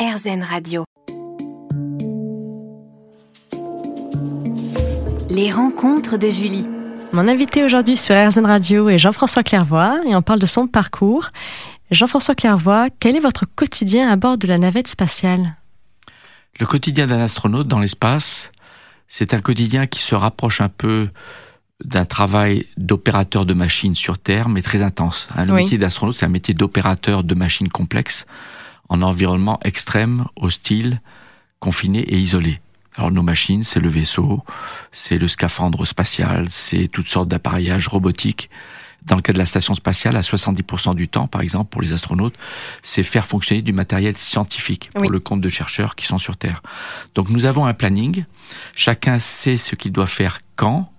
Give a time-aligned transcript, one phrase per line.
[0.00, 0.84] RZN Radio.
[5.28, 6.64] Les rencontres de Julie.
[7.12, 11.28] Mon invité aujourd'hui sur RZN Radio est Jean-François Clairvoy et on parle de son parcours.
[11.90, 15.52] Jean-François Clairvoy, quel est votre quotidien à bord de la navette spatiale?
[16.58, 18.52] Le quotidien d'un astronaute dans l'espace,
[19.06, 21.10] c'est un quotidien qui se rapproche un peu
[21.84, 25.28] d'un travail d'opérateur de machines sur Terre, mais très intense.
[25.36, 28.24] Le métier d'astronaute, c'est un métier d'opérateur de machines complexes
[28.90, 31.00] en environnement extrême, hostile,
[31.60, 32.60] confiné et isolé.
[32.96, 34.42] Alors nos machines, c'est le vaisseau,
[34.92, 38.50] c'est le scaphandre spatial, c'est toutes sortes d'appareillages robotiques.
[39.06, 41.94] Dans le cas de la station spatiale, à 70% du temps, par exemple, pour les
[41.94, 42.34] astronautes,
[42.82, 46.60] c'est faire fonctionner du matériel scientifique pour le compte de chercheurs qui sont sur Terre.
[47.14, 48.24] Donc nous avons un planning,
[48.74, 50.92] chacun sait ce qu'il doit faire quand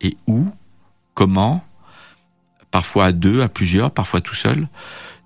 [0.00, 0.46] et où,
[1.12, 1.62] comment,
[2.70, 4.68] parfois à deux, à plusieurs, parfois tout seul.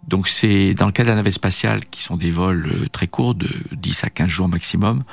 [0.06, 3.06] Donc c'est dans le cas de la navette spatiale, qui sont des vols euh, très
[3.06, 5.04] courts, de 10 à 15 jours maximum,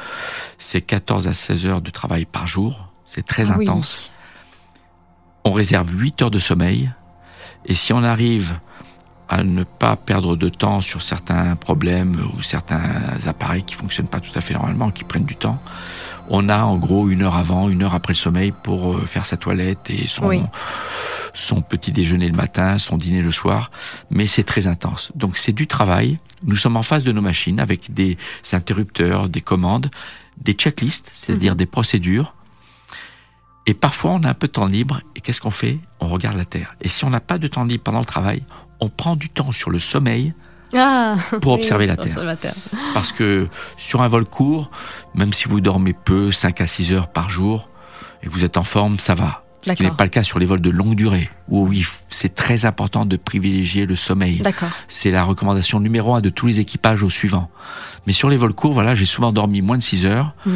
[0.58, 4.12] c'est 14 à 16 heures de travail par jour, c'est très ah intense.
[5.44, 6.92] On réserve 8 heures de sommeil,
[7.66, 8.60] et si on arrive
[9.30, 14.20] à ne pas perdre de temps sur certains problèmes ou certains appareils qui fonctionnent pas
[14.20, 15.60] tout à fait normalement, qui prennent du temps,
[16.30, 19.26] on a en gros une heure avant, une heure après le sommeil pour euh, faire
[19.26, 20.46] sa toilette et son,
[21.34, 23.72] son petit déjeuner le matin, son dîner le soir.
[24.10, 25.12] Mais c'est très intense.
[25.16, 26.20] Donc c'est du travail.
[26.44, 28.18] Nous sommes en face de nos machines avec des
[28.52, 29.90] interrupteurs, des commandes,
[30.38, 31.58] des checklists, c'est-à-dire mhm.
[31.58, 32.34] des procédures.
[33.66, 35.02] Et parfois, on a un peu de temps libre.
[35.16, 35.80] Et qu'est-ce qu'on fait?
[36.02, 36.76] On regarde la Terre.
[36.82, 38.44] Et si on n'a pas de temps libre pendant le travail,
[38.82, 40.34] on prend du temps sur le sommeil
[40.76, 42.20] ah, pour observer la Terre.
[42.94, 44.70] Parce que sur un vol court,
[45.16, 47.70] même si vous dormez peu, 5 à 6 heures par jour,
[48.22, 49.44] et que vous êtes en forme, ça va.
[49.62, 52.36] Ce qui n'est pas le cas sur les vols de longue durée, où oui, c'est
[52.36, 54.42] très important de privilégier le sommeil.
[54.90, 57.50] C'est la recommandation numéro un de tous les équipages au suivant.
[58.06, 60.34] Mais sur les vols courts, voilà, j'ai souvent dormi moins de 6 heures.
[60.46, 60.54] Hmm.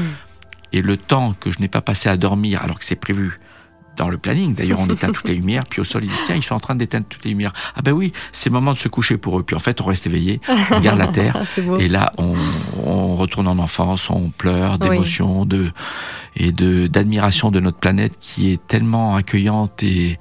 [0.74, 3.40] Et le temps que je n'ai pas passé à dormir, alors que c'est prévu
[3.98, 4.54] dans le planning.
[4.54, 6.60] D'ailleurs, on éteint toutes les lumières, puis au sol, il dit, tiens, ils sont en
[6.60, 7.54] train d'éteindre toutes les lumières.
[7.76, 9.44] Ah ben oui, c'est le moment de se coucher pour eux.
[9.44, 10.40] Puis en fait, on reste éveillé,
[10.72, 11.44] on regarde la Terre,
[11.80, 12.36] et là, on,
[12.86, 15.72] on, retourne en enfance, on pleure d'émotion, de
[16.36, 20.20] et de d'admiration de notre planète qui est tellement accueillante et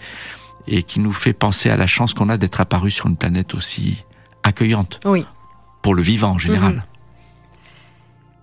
[0.66, 3.54] et qui nous fait penser à la chance qu'on a d'être apparu sur une planète
[3.54, 4.02] aussi
[4.42, 5.00] accueillante.
[5.06, 5.24] Oui.
[5.82, 6.74] Pour le vivant en général.
[6.74, 6.82] Mhm.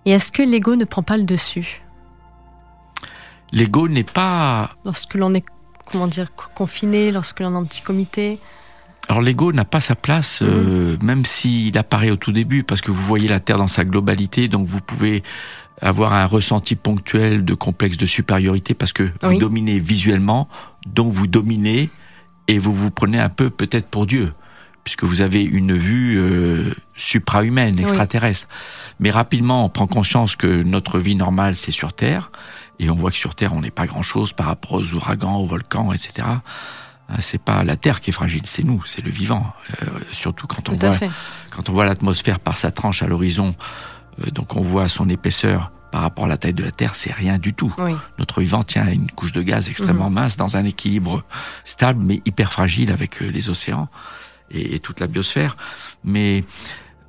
[0.06, 1.83] Et est-ce que l'ego ne prend pas le dessus?
[3.54, 4.70] L'ego n'est pas...
[4.84, 5.44] Lorsque l'on est,
[5.90, 8.38] comment dire, confiné, lorsque l'on est en petit comité
[9.06, 11.04] alors l'ego n'a pas sa place, euh, mhm.
[11.04, 14.48] même s'il apparaît au tout début, parce que vous voyez la Terre dans sa globalité,
[14.48, 15.22] donc vous pouvez
[15.82, 20.48] avoir un ressenti ponctuel de complexe de supériorité, parce que vous dominez visuellement,
[20.86, 21.90] donc vous dominez
[22.48, 24.32] et vous vous prenez un peu peut-être pour Dieu,
[24.84, 28.48] puisque vous avez une vue euh, suprahumaine, extraterrestre.
[29.00, 32.30] Mais rapidement, on prend conscience que notre vie normale, c'est sur Terre,
[32.78, 35.46] et on voit que sur Terre, on n'est pas grand-chose par rapport aux ouragans, aux
[35.46, 36.26] volcans, etc.
[37.08, 39.52] Hein, c'est pas la Terre qui est fragile, c'est nous, c'est le vivant.
[39.82, 40.96] Euh, surtout quand on voit
[41.50, 43.54] quand on voit l'atmosphère par sa tranche à l'horizon,
[44.20, 47.12] euh, donc on voit son épaisseur par rapport à la taille de la Terre, c'est
[47.12, 47.72] rien du tout.
[48.18, 50.14] Notre vivant tient une couche de gaz extrêmement mhm.
[50.14, 51.22] mince dans un équilibre
[51.64, 53.88] stable mais hyper fragile avec euh, les océans
[54.50, 55.56] et, et toute la biosphère.
[56.02, 56.42] Mais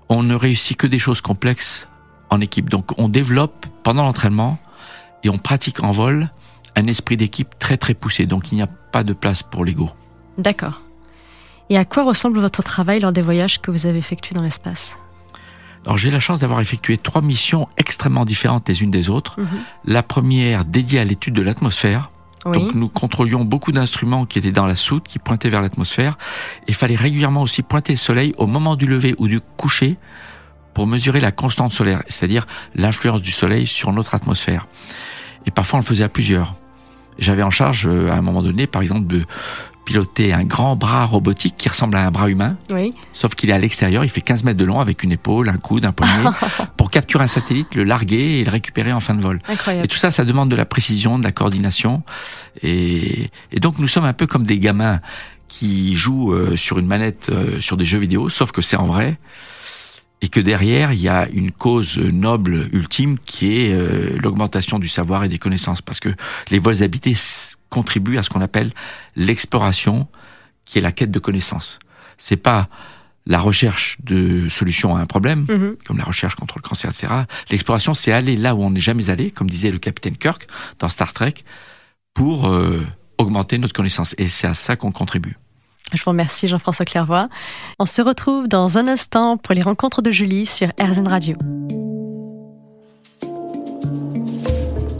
[0.07, 1.87] on ne réussit que des choses complexes
[2.29, 2.69] en équipe.
[2.69, 4.59] Donc on développe pendant l'entraînement
[5.25, 6.29] et on pratique en vol
[6.75, 8.27] un esprit d'équipe très très poussé.
[8.27, 9.89] Donc il n'y a pas de place pour l'ego.
[10.37, 10.81] D'accord.
[11.69, 14.97] Et à quoi ressemble votre travail lors des voyages que vous avez effectués dans l'espace?
[15.83, 19.39] Alors j'ai la chance d'avoir effectué trois missions extrêmement différentes les unes des autres.
[19.39, 19.47] Mhm.
[19.85, 22.11] La première dédiée à l'étude de l'atmosphère.
[22.45, 26.15] Donc nous contrôlions beaucoup d'instruments qui étaient dans la soute, qui pointaient vers l'atmosphère.
[26.67, 29.97] Il fallait régulièrement aussi pointer le soleil au moment du lever ou du coucher
[30.75, 34.67] pour mesurer la constante solaire, c'est-à-dire l'influence du soleil sur notre atmosphère.
[35.45, 36.55] Et parfois on le faisait à plusieurs.
[37.17, 39.23] J'avais en charge euh, à un moment donné, par exemple, de
[39.85, 42.57] piloter un grand bras robotique qui ressemble à un bras humain.
[42.71, 42.93] Oui.
[43.13, 45.57] Sauf qu'il est à l'extérieur, il fait 15 mètres de long avec une épaule, un
[45.57, 46.29] coude, un poignet,
[46.77, 49.39] pour capturer un satellite, le larguer et le récupérer en fin de vol.
[49.47, 49.85] Incroyable.
[49.85, 52.01] Et tout ça, ça demande de la précision, de la coordination.
[52.63, 54.99] Et, et donc nous sommes un peu comme des gamins
[55.47, 58.87] qui jouent euh, sur une manette euh, sur des jeux vidéo, sauf que c'est en
[58.87, 59.19] vrai
[60.21, 64.87] et que derrière, il y a une cause noble ultime qui est euh, l'augmentation du
[64.87, 65.81] savoir et des connaissances.
[65.81, 66.09] Parce que
[66.49, 67.15] les vols habités
[67.69, 68.71] contribuent à ce qu'on appelle
[69.15, 70.07] l'exploration,
[70.63, 71.79] qui est la quête de connaissances.
[72.17, 72.69] C'est pas
[73.27, 75.77] la recherche de solutions à un problème, mhm.
[75.85, 77.07] comme la recherche contre le cancer, etc.
[77.49, 80.47] L'exploration, c'est aller là où on n'est jamais allé, comme disait le capitaine Kirk
[80.79, 81.33] dans Star Trek,
[82.13, 82.85] pour euh,
[83.17, 84.15] augmenter notre connaissance.
[84.17, 85.37] Et c'est à ça qu'on contribue.
[85.93, 87.27] Je vous remercie Jean-François Clairvoy.
[87.79, 91.35] On se retrouve dans un instant pour les rencontres de Julie sur RZN Radio.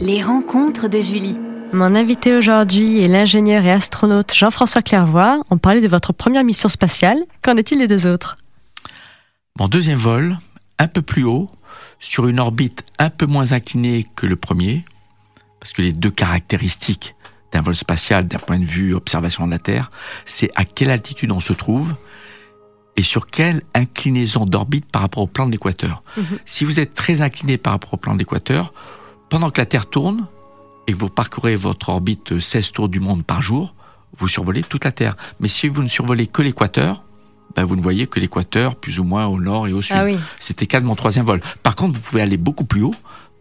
[0.00, 1.36] Les rencontres de Julie.
[1.72, 5.42] Mon invité aujourd'hui est l'ingénieur et astronaute Jean-François Clairvoy.
[5.50, 7.18] On parlait de votre première mission spatiale.
[7.42, 8.36] Qu'en est-il des deux autres?
[9.58, 10.38] Mon deuxième vol,
[10.78, 11.50] un peu plus haut,
[11.98, 14.84] sur une orbite un peu moins inclinée que le premier,
[15.58, 17.15] parce que les deux caractéristiques
[17.52, 19.90] d'un vol spatial, d'un point de vue observation de la Terre,
[20.24, 21.94] c'est à quelle altitude on se trouve
[22.96, 26.02] et sur quelle inclinaison d'orbite par rapport au plan de l'équateur.
[26.16, 26.24] Mhm.
[26.46, 28.72] Si vous êtes très incliné par rapport au plan de l'équateur,
[29.28, 30.26] pendant que la Terre tourne
[30.86, 33.74] et que vous parcourez votre orbite 16 tours du monde par jour,
[34.16, 35.16] vous survolez toute la Terre.
[35.40, 37.02] Mais si vous ne survolez que l'équateur,
[37.54, 39.96] ben vous ne voyez que l'équateur plus ou moins au nord et au sud.
[39.98, 40.06] Ah
[40.38, 41.40] C'était cas de mon troisième vol.
[41.62, 42.94] Par contre, vous pouvez aller beaucoup plus haut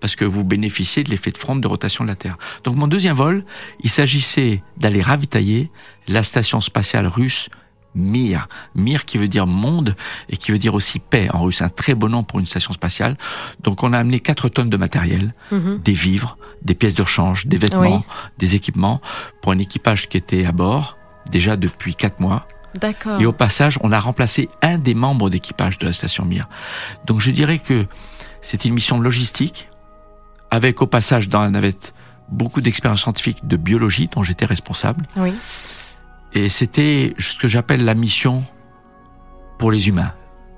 [0.06, 2.38] parce que vous bénéficiez de l'effet de fronde de rotation de la Terre.
[2.63, 3.44] Donc mon deuxième vol,
[3.80, 5.72] il s'agissait d'aller ravitailler
[6.07, 7.50] la station spatiale russe
[7.96, 8.48] Mir.
[8.75, 9.96] Mir qui veut dire monde
[10.30, 11.63] et qui veut dire aussi paix en russe.
[11.63, 13.18] Un très bon nom pour une station spatiale.
[13.63, 15.80] Donc on a amené 4 tonnes de matériel, mhm.
[15.84, 18.06] des vivres, des pièces de rechange, des vêtements,
[18.38, 19.01] des équipements
[19.42, 21.00] pour un équipage qui était à bord
[21.31, 22.48] déjà depuis 4 mois.
[22.75, 23.19] D'accord.
[23.19, 26.48] Et au passage, on a remplacé un des membres d'équipage de la station Mir.
[27.08, 27.88] Donc je dirais que
[28.44, 29.68] c'est une mission logistique
[30.56, 31.94] avec au passage dans la navette
[32.30, 35.06] beaucoup d'expériences scientifiques de biologie dont j'étais responsable.
[35.18, 35.34] Oui.
[36.34, 38.44] Et c'était ce que j'appelle la mission
[39.57, 40.13] pour les humains,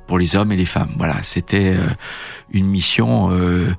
[0.07, 0.93] pour les hommes et les femmes.
[0.97, 1.87] Voilà, c'était euh,
[2.51, 3.75] une mission euh,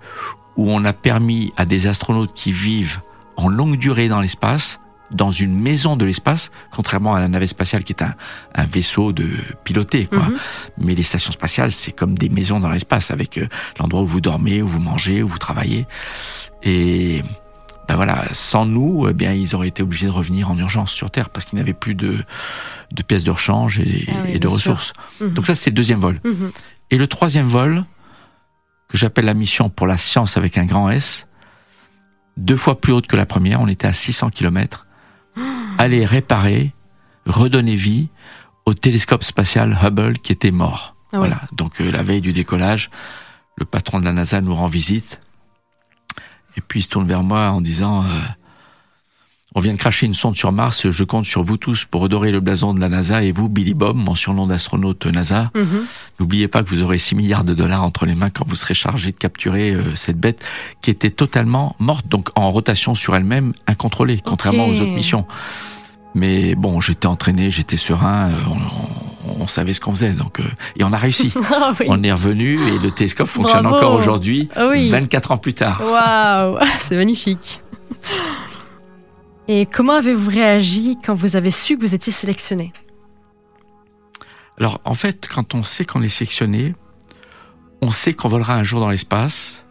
[0.57, 3.01] où on a permis à des astronautes qui vivent
[3.37, 4.81] en longue durée dans l'espace,
[5.11, 8.15] dans une maison de l'espace, contrairement à la navette spatiale qui est un,
[8.55, 9.29] un vaisseau de
[9.65, 10.07] piloté.
[10.07, 10.29] Quoi.
[10.29, 10.39] Mhm.
[10.79, 14.21] Mais les stations spatiales, c'est comme des maisons dans l'espace, avec euh, l'endroit où vous
[14.21, 15.87] dormez, où vous mangez, où vous travaillez.
[16.63, 17.23] Et
[17.89, 21.11] ben voilà, sans nous, eh bien, ils auraient été obligés de revenir en urgence sur
[21.11, 22.23] Terre parce qu'ils n'avaient plus de,
[22.93, 24.93] de pièces de rechange et, ah de ressources.
[25.21, 25.31] Mhm.
[25.31, 26.21] Donc ça, c'est le deuxième vol.
[26.23, 26.53] Mhm.
[26.91, 27.85] Et le troisième vol,
[28.89, 31.27] que j'appelle la mission pour la science avec un grand S,
[32.37, 34.87] deux fois plus haute que la première, on était à 600 km,
[35.79, 36.75] aller réparer,
[37.25, 38.09] redonner vie
[38.67, 40.97] au télescope spatial Hubble qui était mort.
[41.13, 41.41] Ah voilà.
[41.53, 42.91] Donc euh, la veille du décollage,
[43.57, 45.21] le patron de la NASA nous rend visite
[46.57, 48.07] et puis il se tourne vers moi en disant euh,
[49.55, 52.31] On vient de cracher une sonde sur Mars, je compte sur vous tous pour redorer
[52.31, 55.51] le blason de la NASA et vous, Billy Bob, mon surnom d'astronaute NASA.
[55.55, 55.87] Mhm.
[56.21, 58.75] N'oubliez pas que vous aurez 6 milliards de dollars entre les mains quand vous serez
[58.75, 60.45] chargé de capturer euh, cette bête
[60.83, 65.25] qui était totalement morte, donc en rotation sur elle-même, incontrôlée, contrairement aux autres missions.
[66.15, 70.41] Mais bon, j'étais entraîné, j'étais serein, euh, on, savait ce qu'on faisait, donc
[70.77, 71.33] et on a réussi.
[71.51, 75.81] Ah on est revenu et le télescope fonctionne encore aujourd'hui, 24 ans plus tard.
[75.81, 77.63] Waouh, c'est magnifique.
[79.49, 82.73] Et comment avez-vous réagi quand vous avez su que vous étiez sélectionné
[84.59, 86.75] Alors en fait, quand on sait qu'on est sélectionné,
[87.81, 89.65] on sait qu'on volera un jour dans l'espace,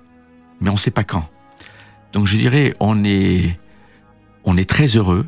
[0.60, 1.30] mais on ne sait pas quand.
[2.12, 3.60] Donc je dirais, on est,
[4.44, 5.28] on est très heureux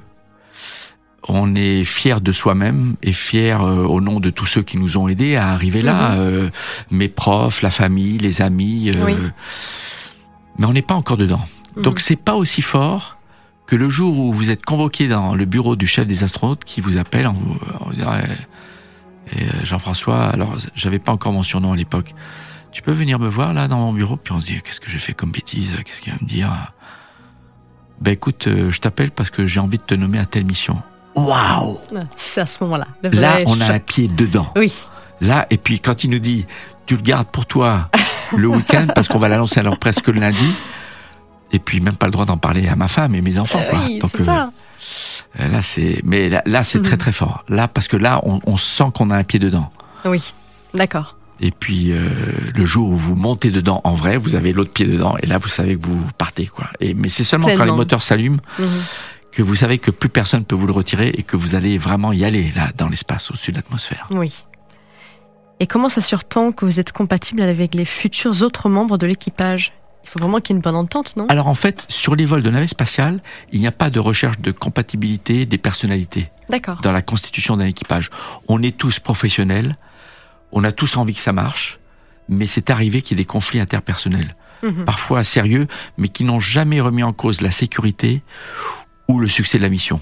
[1.29, 4.97] on est fier de soi-même et fier euh, au nom de tous ceux qui nous
[4.97, 6.19] ont aidés à arriver là, mhm.
[6.19, 6.49] euh,
[6.89, 8.91] mes profs, la famille, les amis.
[8.95, 9.29] Euh,
[10.57, 11.45] mais on n'est pas encore dedans.
[11.77, 11.83] Mhm.
[11.83, 13.18] Donc c'est pas aussi fort
[13.69, 16.81] que le jour où vous êtes convoqué dans le bureau du chef des astronautes qui
[16.81, 17.55] vous appelle en vous,
[19.63, 22.15] Jean-François, alors j'avais pas encore mon surnom à l'époque.
[22.71, 24.15] Tu peux venir me voir là dans mon bureau?
[24.15, 25.69] Puis on se dit qu'est-ce que j'ai fait comme bêtise?
[25.85, 26.73] Qu'est-ce qu'il va me dire?
[28.01, 30.81] Ben écoute, je t'appelle parce que j'ai envie de te nommer à telle mission.
[31.13, 31.77] Waouh
[32.15, 32.87] C'est à ce moment-là.
[33.03, 34.51] Là, on a un pied dedans.
[34.55, 34.73] Oui.
[35.21, 36.47] Là, et puis quand il nous dit,
[36.87, 37.85] tu le gardes pour toi
[38.35, 40.55] le week-end parce qu'on va l'annoncer alors presque le lundi.
[41.51, 43.61] Et puis même pas le droit d'en parler à ma femme et mes enfants.
[43.69, 43.79] Quoi.
[43.85, 44.51] Oui, Donc ça.
[45.39, 46.97] Euh, là c'est, mais là, c'est très mhm.
[46.97, 47.43] très fort.
[47.49, 49.71] Là parce que là on, sent qu'on a un pied dedans.
[50.05, 50.33] Oui,
[50.73, 51.15] d'accord.
[51.41, 52.07] Et puis euh,
[52.53, 55.37] le jour où vous montez dedans en vrai, vous avez l'autre pied dedans et là
[55.37, 56.67] vous savez que vous partez quoi.
[56.79, 58.41] Et mais c'est seulement quand les moteurs s'allument.
[58.57, 58.67] Mhm
[59.31, 61.77] que vous savez que plus personne ne peut vous le retirer et que vous allez
[61.77, 64.07] vraiment y aller là dans l'espace au-dessus de l'atmosphère.
[64.11, 64.43] Oui.
[65.59, 69.73] Et comment s'assure-t-on que vous êtes compatible avec les futurs autres membres de l'équipage?
[70.03, 71.27] Il faut vraiment qu'il y ait une bonne entente, non?
[71.29, 74.39] Alors en fait, sur les vols de navette spatiale, il n'y a pas de recherche
[74.39, 76.29] de compatibilité des personnalités.
[76.49, 76.81] D'accord.
[76.81, 78.09] Dans la constitution d'un équipage,
[78.47, 79.77] on est tous professionnels,
[80.51, 81.79] on a tous envie que ça marche,
[82.27, 84.35] mais c'est arrivé qu'il y ait des conflits interpersonnels.
[84.63, 84.85] Mhm.
[84.85, 88.21] Parfois sérieux, mais qui n'ont jamais remis en cause la sécurité
[89.07, 90.01] ou le succès de la mission.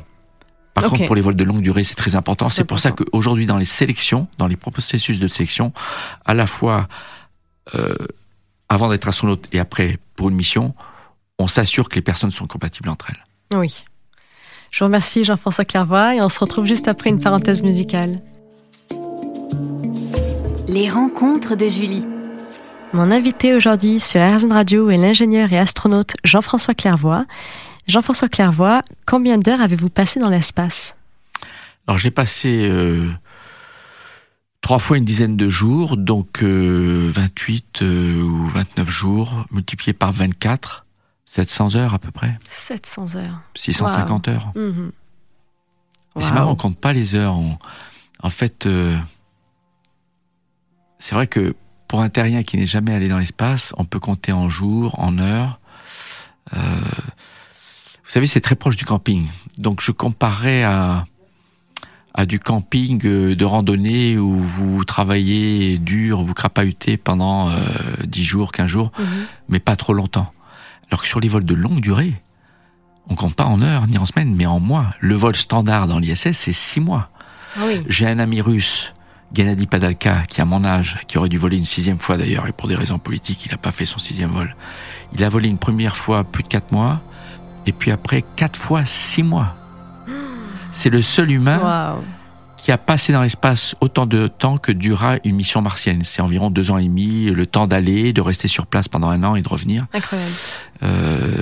[0.74, 2.51] Par contre, pour les vols de longue durée, c'est très important.
[2.51, 5.74] C'est pour ça qu'aujourd'hui, dans les sélections, dans les processus de sélection,
[6.24, 6.88] à la fois
[7.74, 7.96] euh,
[8.77, 10.75] avant d'être astronaute et après pour une mission,
[11.39, 13.57] on s'assure que les personnes sont compatibles entre elles.
[13.57, 13.84] Oui.
[14.69, 18.22] Je vous remercie Jean-François Clairvoy et on se retrouve juste après une parenthèse musicale.
[20.67, 22.05] Les rencontres de Julie.
[22.93, 27.25] Mon invité aujourd'hui sur RZN Radio est l'ingénieur et astronaute Jean-François Clairvoy.
[27.88, 30.96] Jean-François Clairvoy, combien d'heures avez-vous passé dans l'espace?
[31.88, 33.10] Alors j'ai passé euh,
[34.68, 40.12] trois fois une dizaine de jours, donc 28 euh, euh, ou 29 jours, multiplié par
[40.12, 40.86] 24,
[41.24, 42.38] 700 heures à peu près.
[42.50, 43.40] 700 heures.
[43.56, 44.52] 650 heures.
[44.58, 44.92] Mhm.
[46.20, 47.38] C'est marrant, on compte pas les heures.
[48.22, 48.68] En fait,
[51.00, 51.56] c'est vrai que
[51.88, 55.18] pour un terrien qui n'est jamais allé dans l'espace, on peut compter en jours, en
[55.18, 55.62] heures.
[56.52, 56.60] Vous
[58.10, 59.28] savez, c'est très proche du camping.
[59.58, 61.06] Donc je comparais à,
[62.18, 67.54] à du camping euh, de randonnée où vous travaillez dur, vous crapahutez pendant euh,
[68.06, 69.06] 10 jours, 15 jours, mhm.
[69.50, 70.34] mais pas trop longtemps.
[70.90, 72.14] Alors que sur les vols de longue durée,
[73.08, 74.88] on compte pas en heures ni en semaines, mais en mois.
[75.00, 77.10] Le vol standard dans l'ISS, c'est 6 mois.
[77.56, 78.94] Ah J'ai un ami russe,
[79.32, 82.52] Gennady Padalka, qui a mon âge, qui aurait dû voler une sixième fois d'ailleurs, et
[82.52, 84.56] pour des raisons politiques, il n'a pas fait son sixième vol.
[85.14, 87.00] Il a volé une première fois plus de 4 mois,
[87.68, 89.56] et puis après quatre fois six mois.
[90.77, 92.03] C'est le seul humain
[92.55, 96.03] qui a passé dans l'espace autant de temps que dura une mission martienne.
[96.03, 99.24] C'est environ deux ans et demi, le temps d'aller, de rester sur place pendant un
[99.24, 99.88] an et de revenir.
[99.91, 100.31] Incroyable.
[100.84, 101.41] Euh,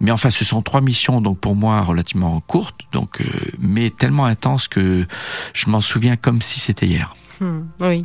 [0.00, 3.26] mais enfin, ce sont trois missions, donc pour moi relativement courtes, donc euh,
[3.58, 5.06] mais tellement intenses que
[5.54, 7.16] je m'en souviens comme si c'était hier.
[7.40, 8.04] Hmm, oui.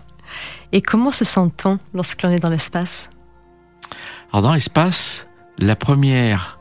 [0.72, 3.10] Et comment se sent-on lorsque l'on est dans l'espace?
[4.32, 6.58] Alors dans l'espace, la première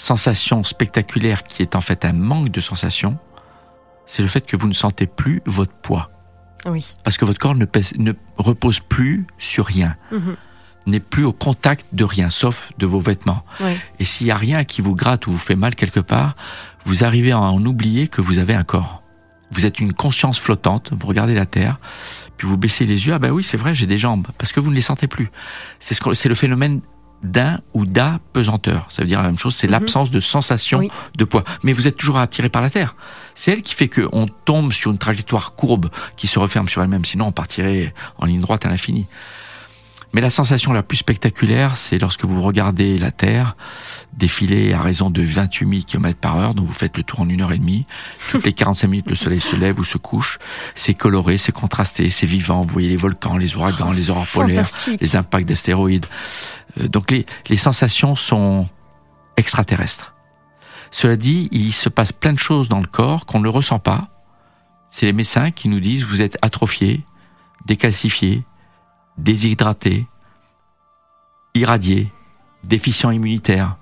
[0.00, 3.18] sensation spectaculaire qui est en fait un manque de sensation,
[4.06, 6.10] c'est le fait que vous ne sentez plus votre poids.
[6.66, 6.92] Oui.
[7.04, 7.66] Parce que votre corps ne,
[7.98, 10.36] ne repose plus sur rien, mhm.
[10.86, 13.44] n'est plus au contact de rien, sauf de vos vêtements.
[13.98, 16.34] Et s'il n'y a rien qui vous gratte ou vous fait mal quelque part,
[16.84, 19.02] vous arrivez à en oublier que vous avez un corps.
[19.52, 21.78] Vous êtes une conscience flottante, vous regardez la Terre,
[22.36, 24.60] puis vous baissez les yeux, ah ben oui c'est vrai, j'ai des jambes, parce que
[24.60, 25.30] vous ne les sentez plus.
[25.80, 26.80] C'est ce le phénomène
[27.22, 28.86] d'un ou d'apesanteur.
[28.88, 29.72] Ça veut dire la même chose, c'est mhm.
[29.72, 31.44] l'absence de sensation de poids.
[31.62, 32.94] Mais vous êtes toujours attiré par la Terre.
[33.34, 37.04] C'est elle qui fait qu'on tombe sur une trajectoire courbe qui se referme sur elle-même.
[37.04, 39.06] Sinon, on partirait en ligne droite à l'infini.
[40.12, 43.56] Mais la sensation la plus spectaculaire, c'est lorsque vous regardez la Terre
[44.12, 47.28] défiler à raison de 28 000 km par heure, donc vous faites le tour en
[47.28, 47.86] une heure et demie.
[48.30, 50.38] Toutes les 45 minutes, le soleil se lève ou se couche.
[50.74, 52.62] C'est coloré, c'est contrasté, c'est vivant.
[52.62, 54.66] Vous voyez les volcans, les ouragans, oh, les aurores polaires,
[55.00, 56.06] les impacts d'astéroïdes.
[56.78, 58.68] Euh, donc les, les sensations sont
[59.36, 60.14] extraterrestres.
[60.90, 64.08] Cela dit, il se passe plein de choses dans le corps qu'on ne ressent pas.
[64.90, 67.04] C'est les médecins qui nous disent vous êtes atrophié,
[67.66, 68.44] décalcifié,
[69.16, 70.06] déshydraté,
[71.54, 72.12] irradié,
[72.64, 73.76] déficient immunitaire.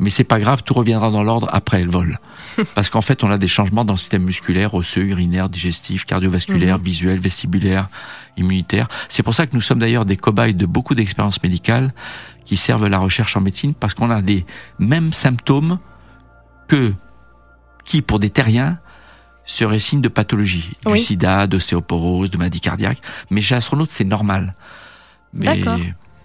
[0.00, 2.18] Mais c'est pas grave, tout reviendra dans l'ordre après le vol.
[2.74, 6.78] Parce qu'en fait, on a des changements dans le système musculaire, osseux, urinaire, digestif, cardiovasculaire,
[6.78, 6.84] mhm.
[6.84, 7.88] visuel, vestibulaire,
[8.36, 8.88] immunitaire.
[9.08, 11.92] C'est pour ça que nous sommes d'ailleurs des cobayes de beaucoup d'expériences médicales
[12.44, 14.44] qui servent à la recherche en médecine parce qu'on a les
[14.78, 15.78] mêmes symptômes
[16.68, 16.92] que
[17.84, 18.78] qui, pour des terriens,
[19.44, 22.98] seraient signes de pathologie, du sida, d'océoporose, de maladie cardiaque.
[23.30, 24.54] Mais chez l'astronaute, c'est normal.
[25.32, 25.62] Mais,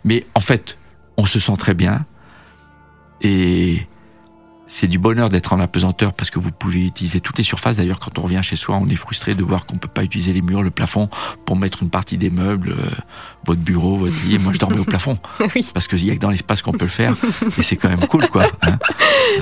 [0.04, 0.78] mais en fait,
[1.18, 2.06] on se sent très bien.
[3.22, 3.88] Et
[4.70, 7.78] c'est du bonheur d'être en apesanteur parce que vous pouvez utiliser toutes les surfaces.
[7.78, 10.32] D'ailleurs, quand on revient chez soi, on est frustré de voir qu'on peut pas utiliser
[10.32, 11.10] les murs, le plafond
[11.44, 12.90] pour mettre une partie des meubles, euh,
[13.46, 14.38] votre bureau, votre lit.
[14.38, 15.18] moi, je dormais au plafond
[15.74, 17.16] parce qu'il y a que dans l'espace qu'on peut le faire
[17.58, 18.46] et c'est quand même cool, quoi.
[18.62, 18.78] Hein.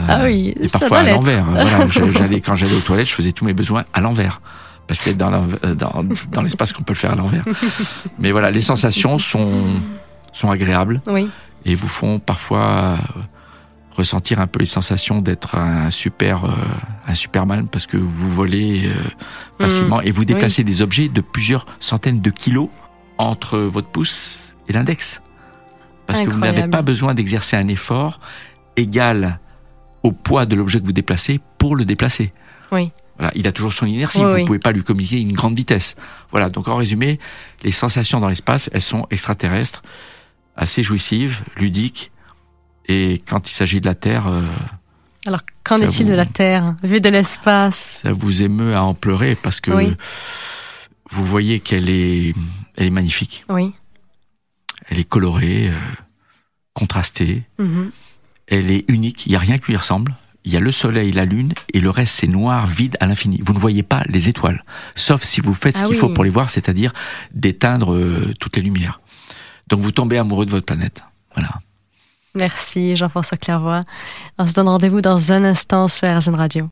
[0.07, 0.55] ah oui.
[0.57, 1.45] Euh, et parfois à l'envers.
[1.45, 4.41] voilà, j'allais quand j'allais aux toilettes, je faisais tous mes besoins à l'envers
[4.87, 7.43] parce qu'il y a dans, euh, dans, dans l'espace qu'on peut le faire à l'envers.
[8.19, 9.61] Mais voilà, les sensations sont
[10.31, 11.29] sont agréables oui.
[11.65, 12.99] et vous font parfois
[13.97, 16.53] ressentir un peu les sensations d'être un super euh,
[17.07, 18.93] un superman parce que vous volez euh,
[19.59, 20.05] facilement mm.
[20.05, 22.69] et vous déplacez des objets de plusieurs centaines de kilos
[23.17, 25.21] entre votre pouce et l'index
[26.05, 28.19] parce que vous n'avez pas besoin d'exercer un effort
[28.77, 29.39] égal
[30.03, 32.31] au poids de l'objet que vous déplacez pour le déplacer.
[32.71, 32.91] Oui.
[33.17, 35.95] Voilà, il a toujours son inertie, vous ne pouvez pas lui communiquer une grande vitesse.
[36.31, 37.19] Voilà, donc en résumé,
[37.63, 39.81] les sensations dans l'espace, elles sont extraterrestres,
[40.55, 42.11] assez jouissives, ludiques,
[42.87, 44.27] et quand il s'agit de la Terre...
[44.27, 44.47] Euh,
[45.25, 49.35] Alors, qu'en est-il de la Terre, vu de l'espace Ça vous émeut à en pleurer
[49.35, 49.71] parce que
[51.09, 52.33] vous voyez qu'elle est,
[52.77, 53.45] elle est magnifique.
[53.49, 53.73] Oui.
[54.89, 55.79] Elle est colorée, euh,
[56.73, 57.43] contrastée.
[57.59, 57.91] Mhm.
[58.47, 59.25] Elle est unique.
[59.25, 60.15] Il n'y a rien qui lui ressemble.
[60.45, 63.41] Il y a le soleil, la lune, et le reste c'est noir, vide à l'infini.
[63.43, 64.63] Vous ne voyez pas les étoiles,
[64.95, 66.93] sauf si vous faites ce ah qu'il faut pour les voir, c'est-à-dire
[67.33, 69.01] d'éteindre euh, toutes les lumières.
[69.67, 71.03] Donc vous tombez amoureux de votre planète.
[71.35, 71.49] Voilà.
[72.37, 73.81] Merci Jean-François Clairvoy.
[74.37, 76.65] On se donne rendez-vous dans un instant sur RZN Radio.